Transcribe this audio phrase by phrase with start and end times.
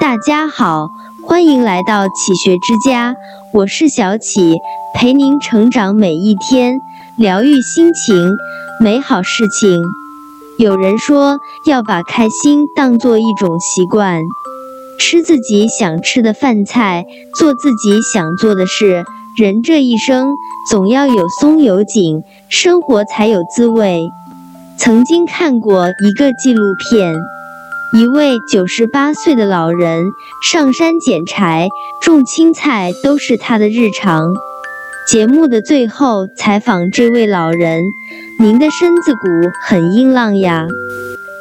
[0.00, 0.88] 大家好，
[1.22, 3.14] 欢迎来到启学之家，
[3.52, 4.56] 我是小启，
[4.94, 6.80] 陪您成长每一天，
[7.16, 8.36] 疗愈心情，
[8.80, 9.82] 美好事情。
[10.58, 14.20] 有人说要把开心当做一种习惯，
[14.98, 17.04] 吃自己想吃的饭菜，
[17.34, 19.04] 做自己想做的事。
[19.36, 20.34] 人这一生
[20.70, 24.10] 总要有松有紧，生活才有滋味。
[24.78, 27.14] 曾经看过一个纪录片，
[27.94, 30.14] 一位九十八岁的老人
[30.50, 31.68] 上山捡柴、
[32.00, 34.32] 种青菜都是他的日常。
[35.06, 37.84] 节目的最后采访这位老人
[38.40, 39.28] ：“您的身子骨
[39.66, 40.66] 很硬朗呀。”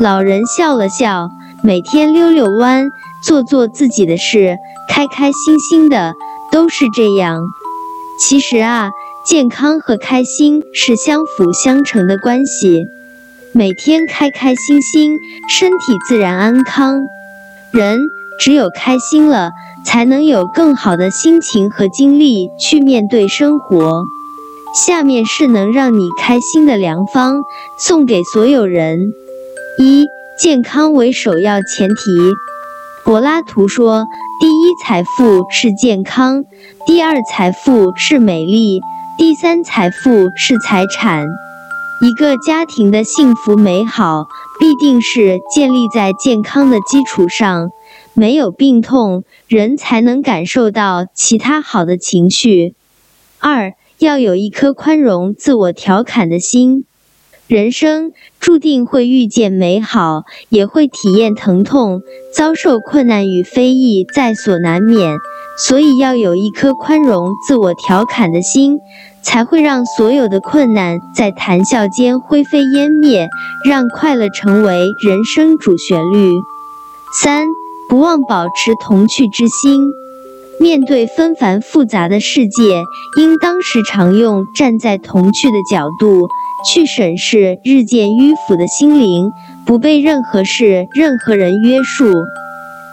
[0.00, 1.30] 老人笑了笑，
[1.62, 2.90] 每天溜溜弯，
[3.22, 4.56] 做做自己的事，
[4.88, 6.14] 开开心心的，
[6.50, 7.44] 都是这样。
[8.18, 8.90] 其实啊，
[9.24, 12.86] 健康和开心是相辅相成的关系。
[13.52, 15.18] 每天开开心心，
[15.48, 17.00] 身体自然安康。
[17.72, 17.98] 人
[18.38, 19.50] 只有开心了，
[19.84, 24.04] 才能有更好的心情和精力去面对生活。
[24.74, 27.42] 下面是能让你开心的良方，
[27.78, 29.12] 送给所有人：
[29.78, 30.06] 一、
[30.38, 31.94] 健康为首要前提。
[33.04, 34.06] 柏拉图说。
[34.40, 36.46] 第一财富是健康，
[36.86, 38.80] 第二财富是美丽，
[39.18, 41.26] 第三财富是财产。
[42.02, 44.26] 一个家庭的幸福美好，
[44.58, 47.68] 必定是建立在健康的基础上。
[48.14, 52.74] 没有病痛，人才能感受到其他好的情绪。
[53.38, 56.86] 二，要有一颗宽容、自我调侃的心。
[57.46, 62.00] 人生注定会遇见美好，也会体验疼痛，
[62.32, 65.18] 遭受困难与非议在所难免。
[65.58, 68.78] 所以要有一颗宽容、自我调侃的心，
[69.22, 73.28] 才会让所有的困难在谈笑间灰飞烟灭，
[73.68, 76.30] 让快乐成为人生主旋律。
[77.22, 77.46] 三，
[77.88, 79.90] 不忘保持童趣之心。
[80.58, 82.82] 面对纷繁复杂的世界，
[83.18, 86.28] 应当时常用站在童趣的角度。
[86.62, 89.30] 去审视日渐迂腐的心灵，
[89.64, 92.12] 不被任何事、任何人约束。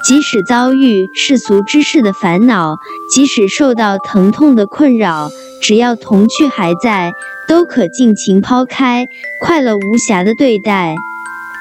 [0.06, 2.78] 即使遭遇世俗之事的烦恼，
[3.14, 5.30] 即使受到疼痛的困扰，
[5.62, 7.12] 只要童趣还在，
[7.48, 9.08] 都可尽情抛开，
[9.42, 10.96] 快乐无瑕的对待。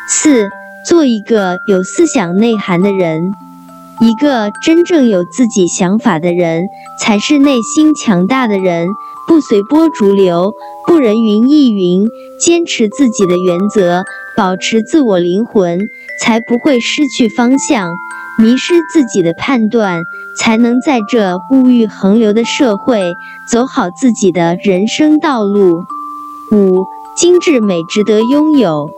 [0.09, 0.49] 四，
[0.87, 3.33] 做一个有思想内涵的人。
[4.01, 6.67] 一个真正有自己想法的人，
[7.01, 8.89] 才是内心强大的人。
[9.27, 10.53] 不随波逐流，
[10.87, 12.07] 不人云亦云，
[12.39, 14.05] 坚持自己的原则，
[14.37, 15.89] 保持自我灵魂，
[16.23, 17.91] 才不会失去方向，
[18.39, 20.05] 迷失自己的判断，
[20.39, 23.15] 才能在这物欲横流的社会
[23.51, 25.85] 走好自己的人生道路。
[26.53, 26.85] 五，
[27.17, 28.91] 精致美值得拥有。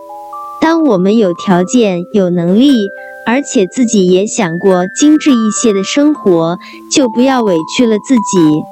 [0.61, 2.89] 当我们有条件、有能力，
[3.27, 6.59] 而且自己也想过精致一些的生活，
[6.91, 8.63] 就不要委屈了自己。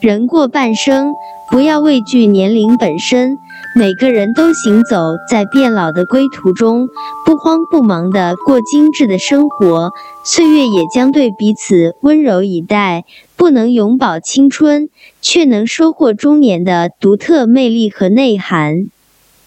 [0.00, 1.14] 人过半生，
[1.50, 3.38] 不要畏惧年龄本身。
[3.76, 6.88] 每个人都行走在变老的归途中，
[7.24, 9.90] 不慌不忙地过精致的生活，
[10.24, 13.04] 岁月也将对彼此温柔以待。
[13.36, 14.88] 不能永葆青春，
[15.22, 18.86] 却能收获中年的独特魅力和内涵。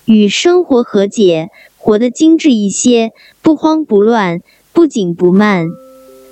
[0.05, 4.39] 与生活和解，活得精致一些，不慌不乱，
[4.71, 5.67] 不紧不慢。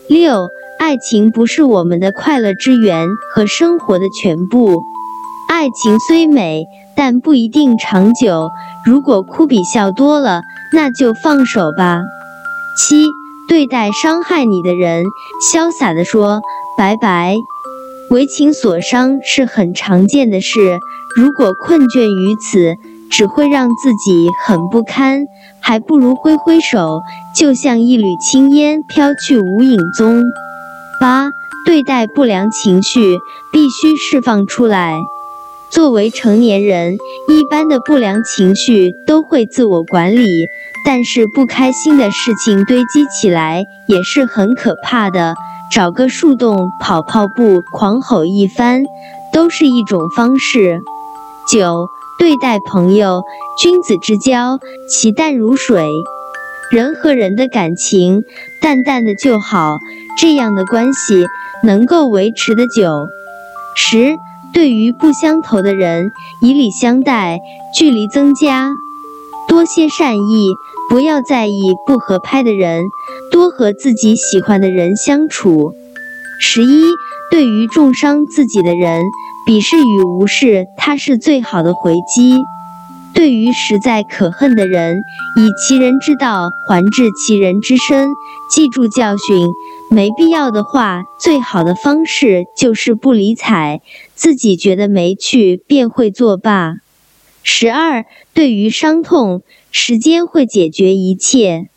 [0.08, 0.48] 六。
[0.80, 4.82] 爱情不是我们的快乐之源和生活的全部。
[5.62, 8.50] 爱情虽美，但不一定长久。
[8.84, 10.42] 如果哭比笑多了，
[10.74, 12.02] 那就放手吧。
[12.76, 13.06] 七，
[13.48, 15.04] 对待伤害你的人，
[15.54, 16.42] 潇洒地说
[16.76, 17.36] 拜拜。
[18.10, 20.80] 为情所伤是很常见的事。
[21.16, 22.76] 如果困倦于此，
[23.12, 25.28] 只会让自己很不堪，
[25.60, 27.02] 还不如挥挥手，
[27.36, 30.24] 就像一缕青烟飘去无影踪。
[31.00, 31.30] 八，
[31.68, 33.20] 对待不良情绪
[33.52, 35.00] 必须释放出来。
[35.72, 36.98] 作为成年人，
[37.30, 40.28] 一般的不良情绪都会自我管理，
[40.86, 45.34] 但是不开心的事情堆积起来也是很可怕的。
[45.74, 48.84] 找个树洞跑跑步，狂吼一番，
[49.32, 50.82] 都是一种方式。
[51.50, 51.88] 九，
[52.20, 53.24] 对待朋友，
[53.58, 54.60] 君子之交，
[54.90, 55.88] 其淡如水。
[56.70, 58.24] 人和人的感情，
[58.62, 59.78] 淡淡的就好，
[60.20, 61.26] 这样的关系
[61.64, 63.08] 能够维持的久。
[63.76, 64.16] 十，
[64.54, 66.12] 对于不相投的人，
[66.42, 67.40] 以礼相待，
[67.76, 68.72] 距离增加，
[69.48, 70.50] 多些善意，
[70.90, 72.84] 不要在意不合拍的人，
[73.32, 75.74] 多和自己喜欢的人相处。
[76.40, 76.84] 十一，
[77.32, 79.04] 对于重伤自己的人，
[79.48, 82.38] 鄙视与无视，他是最好的回击。
[83.14, 84.98] 对于实在可恨的人，
[85.38, 88.10] 以其人之道还治其人之身。
[88.50, 89.50] 记住教训，
[89.90, 93.82] 没必要的话，最好的方式就是不理睬，
[94.22, 96.76] 自己觉得没趣便会作罢。
[97.42, 99.42] 十二，对于伤痛，
[99.72, 101.70] 时间会解决一切。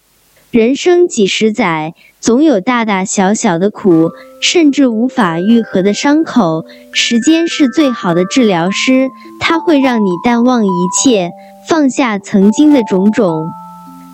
[0.50, 4.10] 人生几十载，总有大大小小的苦，
[4.42, 6.66] 甚至无法愈合的伤口。
[6.92, 9.08] 时间是最好的治疗师，
[9.40, 10.68] 它会让你淡忘一
[11.02, 11.30] 切，
[11.66, 13.46] 放下曾经的种种。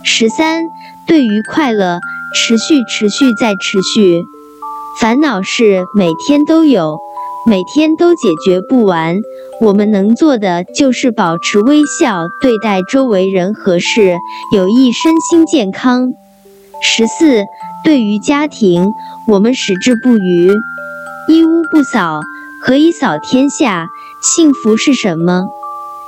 [0.04, 0.62] 十三，
[1.04, 1.98] 对于快乐，
[2.36, 4.22] 持续、持续再持续。
[5.00, 7.00] 烦恼是每天都有，
[7.50, 9.16] 每天都解决不完。
[9.60, 14.16] 我们能做的就是保持微笑，对待周围人和事，
[14.54, 16.12] 有益身心健康。
[16.80, 17.42] 十四，
[17.82, 18.92] 对于家庭，
[19.26, 20.52] 我们矢志不渝，
[21.26, 22.20] 一屋不扫，
[22.62, 23.88] 何以扫天下？
[24.22, 25.48] 幸福是什么？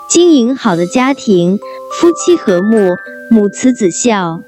[0.09, 1.59] 经营好的家庭，
[1.99, 2.95] 夫妻和睦，
[3.29, 4.39] 母慈子孝。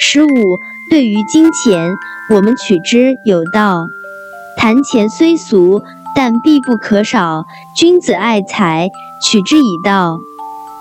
[0.00, 0.58] 十五，
[0.90, 1.94] 对于金钱，
[2.34, 3.86] 我们取之有道，
[4.56, 5.80] 谈钱虽俗，
[6.14, 7.44] 但必不可少。
[7.76, 8.90] 君子爱财，
[9.22, 10.18] 取之以道，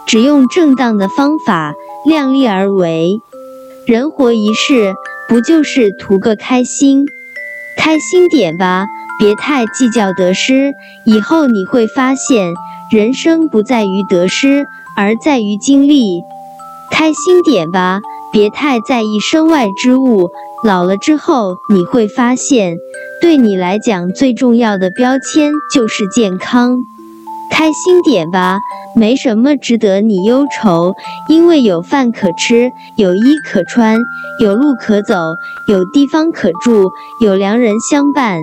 [0.05, 1.73] 只用正当的方法，
[2.05, 3.21] 量力而为。
[3.85, 4.93] 人活一世，
[5.27, 7.05] 不就是图个开心？
[7.77, 8.85] 开心点吧，
[9.19, 10.73] 别太计较得失。
[11.05, 12.53] 以后你会发现，
[12.91, 14.65] 人生不在于得失，
[14.95, 16.21] 而在于经历。
[16.91, 17.99] 开心点吧，
[18.31, 20.29] 别太在意身外之物。
[20.63, 22.77] 老了之后，你会发现，
[23.23, 26.83] 对你来讲最重要的标签就是健康。
[27.49, 28.59] 开心点吧，
[28.97, 30.93] 没什么值得你忧愁，
[31.29, 33.97] 因为有饭可吃，有衣可穿，
[34.41, 35.15] 有路可走，
[35.69, 36.91] 有地方可住，
[37.21, 38.41] 有良人相伴。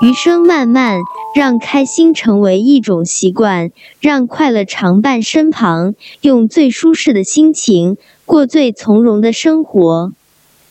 [0.00, 0.96] 余生漫漫，
[1.36, 10.12] 让开心成为一种习惯，让快乐常伴身旁，用最舒适的心情过最从容的生活。